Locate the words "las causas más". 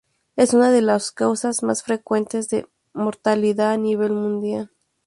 0.81-1.83